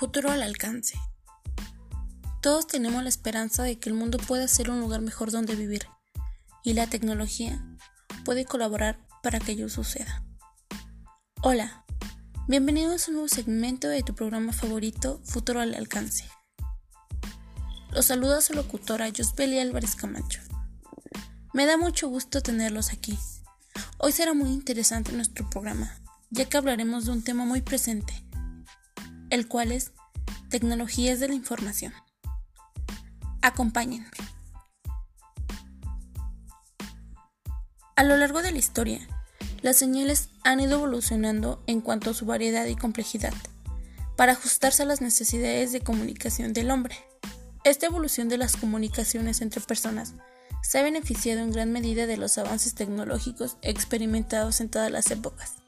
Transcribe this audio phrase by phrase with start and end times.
[0.00, 0.98] Futuro al alcance.
[2.40, 5.86] Todos tenemos la esperanza de que el mundo pueda ser un lugar mejor donde vivir
[6.64, 7.62] y la tecnología
[8.24, 10.24] puede colaborar para que ello suceda.
[11.42, 11.84] Hola,
[12.48, 16.24] bienvenidos a un nuevo segmento de tu programa favorito Futuro al alcance.
[17.90, 20.40] Los saluda su locutora Josbeli Álvarez Camacho.
[21.52, 23.18] Me da mucho gusto tenerlos aquí.
[23.98, 25.94] Hoy será muy interesante nuestro programa,
[26.30, 28.29] ya que hablaremos de un tema muy presente
[29.30, 29.92] el cual es
[30.50, 31.94] Tecnologías de la Información.
[33.40, 34.10] Acompáñenme.
[37.96, 39.06] A lo largo de la historia,
[39.62, 43.34] las señales han ido evolucionando en cuanto a su variedad y complejidad,
[44.16, 46.96] para ajustarse a las necesidades de comunicación del hombre.
[47.62, 50.14] Esta evolución de las comunicaciones entre personas
[50.62, 55.59] se ha beneficiado en gran medida de los avances tecnológicos experimentados en todas las épocas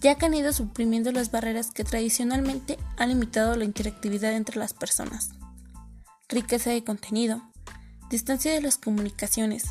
[0.00, 4.72] ya que han ido suprimiendo las barreras que tradicionalmente han limitado la interactividad entre las
[4.72, 5.30] personas.
[6.28, 7.42] Riqueza de contenido,
[8.10, 9.64] distancia de las comunicaciones,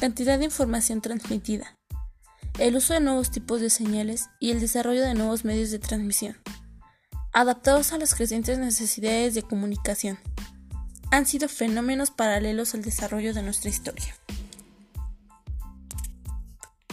[0.00, 1.78] cantidad de información transmitida,
[2.58, 6.36] el uso de nuevos tipos de señales y el desarrollo de nuevos medios de transmisión,
[7.32, 10.18] adaptados a las crecientes necesidades de comunicación,
[11.10, 14.14] han sido fenómenos paralelos al desarrollo de nuestra historia.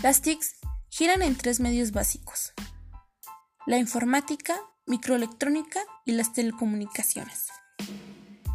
[0.03, 0.60] Las TICs
[0.93, 2.51] giran en tres medios básicos,
[3.65, 7.47] la informática, microelectrónica y las telecomunicaciones.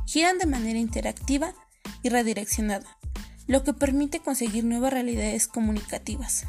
[0.04, 1.54] Giran de manera interactiva
[2.02, 2.98] y redireccionada,
[3.46, 6.44] lo que permite conseguir nuevas realidades comunicativas.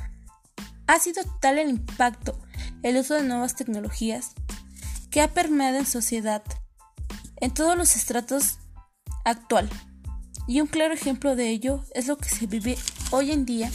[0.88, 2.38] Ha sido tal el impacto
[2.84, 4.32] el uso de nuevas tecnologías
[5.10, 6.44] que ha permeado en sociedad
[7.38, 8.58] en todos los estratos
[9.24, 9.70] actual.
[10.48, 12.78] Y un claro ejemplo de ello es lo que se vive
[13.12, 13.72] hoy en día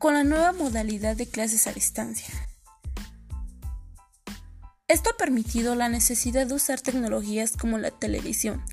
[0.00, 2.26] con la nueva modalidad de clases a distancia.
[4.88, 8.64] Esto ha permitido la necesidad de usar tecnologías como la televisión,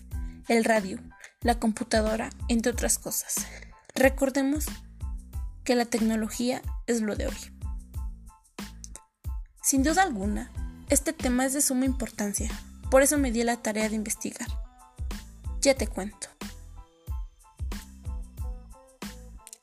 [0.48, 1.00] el radio,
[1.42, 3.36] la computadora, entre otras cosas.
[3.94, 4.68] Recordemos
[5.66, 7.38] que la tecnología es lo de hoy.
[9.62, 10.50] Sin duda alguna,
[10.90, 12.50] este tema es de suma importancia,
[12.90, 14.48] por eso me di la tarea de investigar.
[15.60, 16.37] Ya te cuento.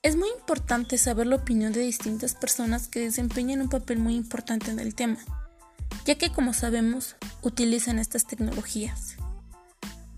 [0.04, 4.70] Es muy importante saber la opinión de distintas personas que desempeñan un papel muy importante
[4.70, 5.16] en el tema,
[6.04, 9.16] ya que como sabemos, utilizan estas tecnologías.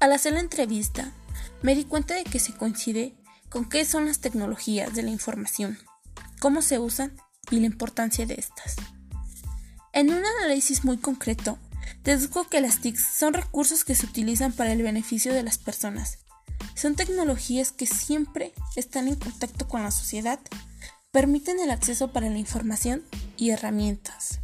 [0.01, 1.13] Al hacer la entrevista,
[1.63, 3.15] me di cuenta de que se coincide
[3.49, 5.79] con qué son las tecnologías de la información,
[6.41, 7.13] cómo se usan
[7.53, 8.75] y la importancia de estas.
[9.93, 11.61] En un análisis muy concreto,
[12.03, 16.26] deduzco que las TICs son recursos que se utilizan para el beneficio de las personas
[16.77, 20.39] son tecnologías que siempre están en contacto con la sociedad,
[21.11, 23.03] permiten el acceso para la información
[23.37, 24.41] y herramientas.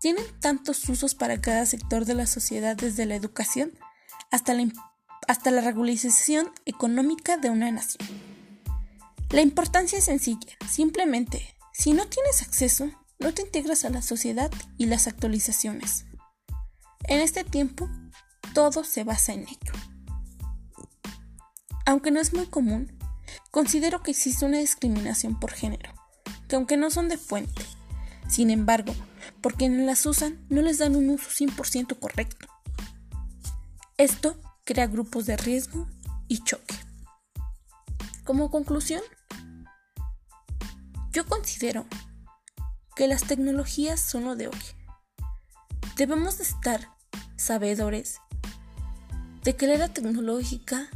[0.00, 3.70] Tienen tantos usos para cada sector de la sociedad desde la educación
[4.30, 4.66] hasta la,
[5.28, 8.08] hasta la regularización económica de una nación.
[9.28, 14.50] La importancia es sencilla, simplemente, si no tienes acceso, no te integras a la sociedad
[14.78, 16.06] y las actualizaciones.
[17.04, 17.90] En este tiempo,
[18.54, 19.89] todo se basa en ello.
[21.86, 22.92] Aunque no es muy común,
[23.50, 25.92] considero que existe una discriminación por género,
[26.48, 27.62] que aunque no son de fuente,
[28.28, 28.94] sin embargo,
[29.40, 32.46] por quienes las usan no les dan un uso 100% correcto.
[33.96, 35.88] Esto crea grupos de riesgo
[36.28, 36.74] y choque.
[38.24, 39.02] Como conclusión,
[41.12, 41.86] yo considero
[42.94, 44.60] que las tecnologías son lo de hoy.
[45.96, 46.88] Debemos estar
[47.36, 48.20] sabedores
[49.42, 50.88] de que la era tecnológica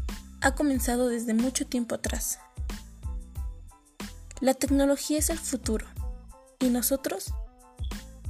[0.45, 2.39] ha comenzado desde mucho tiempo atrás.
[4.41, 5.87] La tecnología es el futuro
[6.61, 7.33] y nosotros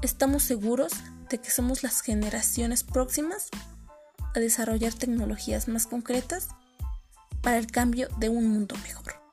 [0.00, 0.92] estamos seguros
[1.28, 3.48] de que somos las generaciones próximas
[4.32, 6.50] a desarrollar tecnologías más concretas
[7.42, 9.23] para el cambio de un mundo mejor.